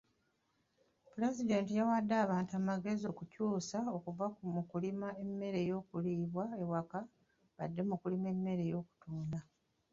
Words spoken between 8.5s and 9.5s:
y'okutunda.